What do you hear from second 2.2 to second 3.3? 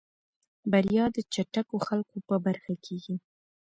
په برخه کېږي.